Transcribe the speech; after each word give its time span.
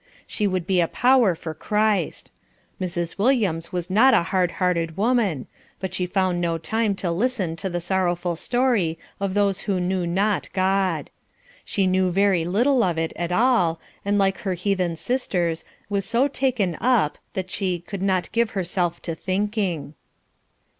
She 0.25 0.47
would 0.47 0.65
be 0.65 0.81
a 0.81 0.87
power 0.87 1.35
for 1.35 1.53
Christ. 1.53 2.31
Mrs. 2.81 3.19
Williams 3.19 3.71
was 3.71 3.91
not 3.91 4.15
a 4.15 4.23
hard 4.23 4.49
hearted 4.53 4.97
woman, 4.97 5.45
but 5.79 5.93
she 5.93 6.07
found 6.07 6.41
no 6.41 6.57
time 6.57 6.95
to 6.95 7.11
listen 7.11 7.55
to 7.57 7.69
the 7.69 7.79
sorrowful 7.79 8.35
story 8.35 8.97
of 9.19 9.35
those 9.35 9.59
who 9.59 9.79
know 9.79 10.03
not 10.05 10.49
God. 10.53 11.11
She 11.63 11.85
knew 11.85 12.09
very 12.09 12.45
little 12.45 12.81
of 12.81 12.97
it 12.97 13.13
at 13.15 13.31
all, 13.31 13.79
and 14.03 14.17
like 14.17 14.39
her 14.39 14.55
heathen 14.55 14.95
sisters, 14.95 15.65
was 15.87 16.03
so 16.03 16.27
"taken 16.27 16.79
up" 16.81 17.19
that 17.33 17.51
she 17.51 17.77
"could 17.79 18.01
not 18.01 18.31
give 18.31 18.49
herself 18.57 19.03
to 19.03 19.13
thinking." 19.13 19.93